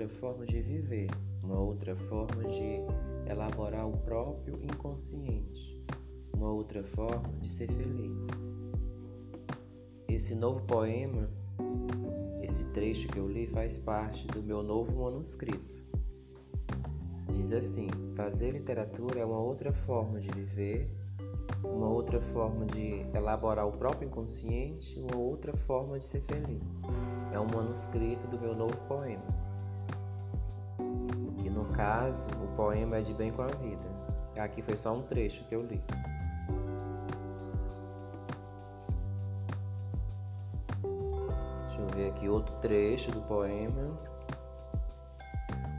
[0.00, 1.08] outra forma de viver,
[1.42, 2.80] uma outra forma de
[3.30, 5.84] elaborar o próprio inconsciente,
[6.32, 8.26] uma outra forma de ser feliz.
[10.08, 11.28] Esse novo poema,
[12.42, 15.78] esse trecho que eu li, faz parte do meu novo manuscrito.
[17.30, 20.90] Diz assim: fazer literatura é uma outra forma de viver,
[21.62, 26.82] uma outra forma de elaborar o próprio inconsciente, uma outra forma de ser feliz.
[27.32, 29.22] É um manuscrito do meu novo poema.
[31.38, 33.88] E no caso, o poema é de bem com a vida.
[34.38, 35.82] Aqui foi só um trecho que eu li.
[41.68, 43.98] Deixa eu ver aqui outro trecho do poema.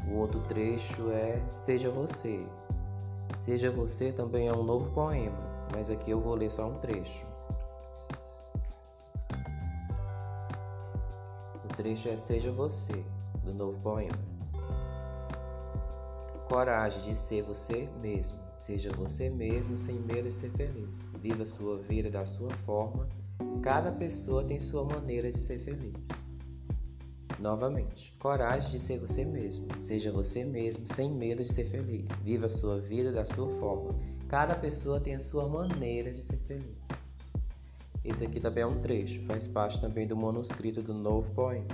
[0.09, 2.45] O outro trecho é Seja Você.
[3.37, 5.37] Seja Você também é um novo poema,
[5.73, 7.30] mas aqui eu vou ler só um trecho.
[11.81, 12.93] Trecho é Seja Você,
[13.43, 14.13] do novo poema.
[16.47, 18.37] Coragem de ser você mesmo.
[18.55, 21.09] Seja você mesmo sem medo de ser feliz.
[21.19, 23.09] Viva sua vida da sua forma.
[23.63, 26.07] Cada pessoa tem sua maneira de ser feliz.
[27.39, 29.67] Novamente, coragem de ser você mesmo.
[29.79, 32.09] Seja você mesmo, sem medo de ser feliz.
[32.23, 33.95] Viva sua vida da sua forma.
[34.27, 37.00] Cada pessoa tem a sua maneira de ser feliz.
[38.03, 41.67] Esse aqui também é um trecho, faz parte também do manuscrito do novo poema.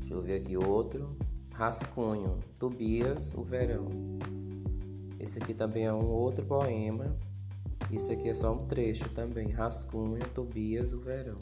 [0.00, 1.16] Deixa eu ver aqui outro.
[1.54, 3.88] Rascunho, Tobias, o Verão.
[5.18, 7.16] Esse aqui também é um outro poema.
[7.90, 9.48] Isso aqui é só um trecho também.
[9.48, 11.36] Rascunho, Tobias, o Verão.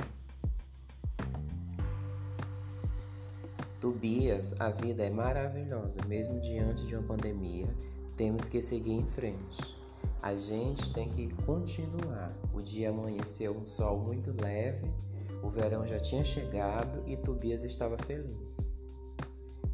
[3.81, 7.67] Tobias, a vida é maravilhosa, mesmo diante de uma pandemia,
[8.15, 9.80] temos que seguir em frente.
[10.23, 12.33] A gente tem que continuar.
[12.53, 14.87] O dia amanheceu um sol muito leve,
[15.43, 18.79] o verão já tinha chegado e Tobias estava feliz.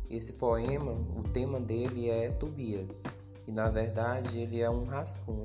[0.08, 3.02] Esse poema, o tema dele é Tobias,
[3.46, 5.42] e na verdade ele é um rascunho,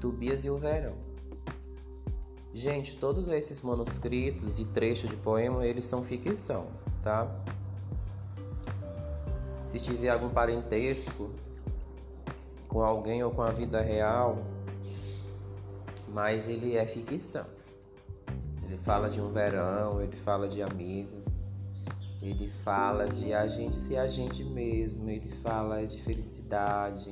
[0.00, 0.94] Tobias e o verão.
[2.54, 6.66] Gente, todos esses manuscritos e trechos de poema, eles são ficção,
[7.02, 7.30] tá?
[9.70, 11.30] se tiver algum parentesco
[12.68, 14.38] com alguém ou com a vida real,
[16.08, 17.46] mas ele é ficção.
[18.64, 21.48] Ele fala de um verão, ele fala de amigos,
[22.20, 27.10] ele fala de a gente ser a gente mesmo, ele fala de felicidade,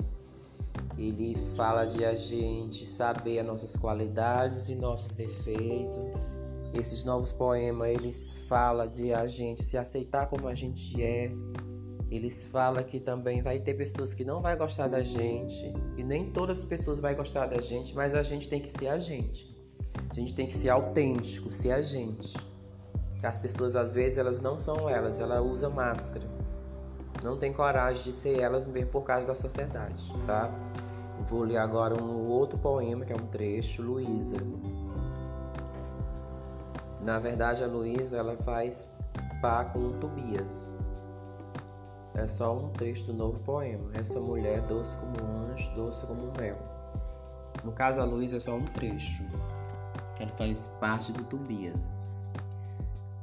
[0.98, 5.96] ele fala de a gente saber as nossas qualidades e nossos defeitos.
[6.74, 11.30] Esses novos poemas, eles falam de a gente se aceitar como a gente é,
[12.10, 16.30] eles falam que também vai ter pessoas que não vai gostar da gente e nem
[16.30, 19.54] todas as pessoas vai gostar da gente, mas a gente tem que ser a gente.
[20.10, 22.36] A gente tem que ser autêntico, ser a gente.
[23.22, 26.24] As pessoas às vezes elas não são elas, ela usa máscara.
[27.24, 30.48] Não tem coragem de ser elas mesmo por causa da sociedade, tá?
[31.28, 34.36] Vou ler agora um outro poema que é um trecho, Luísa.
[37.02, 38.92] Na verdade, a Luísa ela faz
[39.40, 40.76] pá com o Tobias
[42.16, 43.90] é só um trecho do novo poema.
[43.94, 46.56] Essa mulher doce como um anjo, doce como um mel.
[47.62, 49.22] No caso, a luz é só um trecho.
[50.18, 52.06] Ela faz parte do Tobias.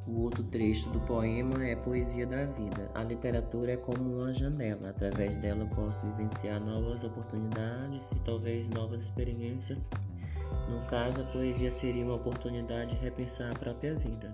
[0.06, 2.92] O outro trecho do poema é Poesia da Vida.
[2.94, 4.90] A literatura é como uma janela.
[4.90, 9.80] Através dela posso vivenciar novas oportunidades e talvez novas experiências.
[10.70, 14.31] No caso, a poesia seria uma oportunidade de repensar a própria vida.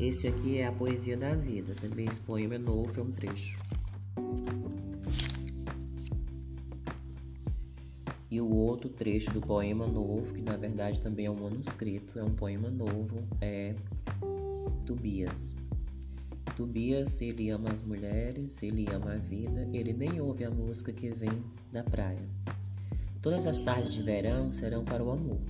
[0.00, 1.74] Esse aqui é a poesia da vida.
[1.80, 3.58] Também esse poema é novo, é um trecho.
[8.30, 12.22] E o outro trecho do poema novo, que na verdade também é um manuscrito, é
[12.22, 13.74] um poema novo, é
[14.84, 15.56] Tobias.
[16.54, 21.08] Tobias, ele ama as mulheres, ele ama a vida, ele nem ouve a música que
[21.10, 22.28] vem da praia.
[23.22, 25.40] Todas as tardes de verão serão para o amor.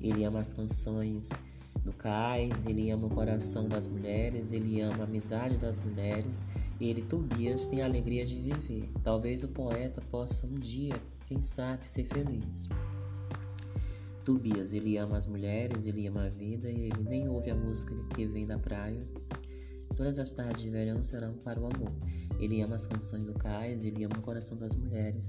[0.00, 1.28] Ele ama as canções
[1.84, 6.46] do cais, ele ama o coração das mulheres, ele ama a amizade das mulheres,
[6.80, 8.88] ele, Tobias, tem a alegria de viver.
[9.02, 10.94] Talvez o poeta possa um dia,
[11.26, 12.68] quem sabe, ser feliz.
[14.24, 17.94] Tobias, ele ama as mulheres, ele ama a vida e ele nem ouve a música
[18.14, 19.04] que vem da praia.
[19.96, 21.92] Todas as tardes de verão serão para o amor.
[22.38, 25.28] Ele ama as canções do cais, ele ama o coração das mulheres,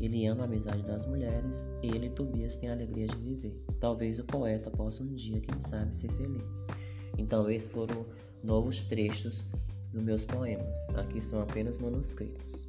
[0.00, 3.64] ele ama a amizade das mulheres, ele, Tobias, tem a alegria de viver.
[3.78, 6.66] Talvez o poeta possa um dia, quem sabe, ser feliz.
[7.16, 8.04] Então, esses foram
[8.42, 9.46] novos trechos
[9.92, 10.88] dos meus poemas.
[10.90, 12.66] Aqui são apenas manuscritos.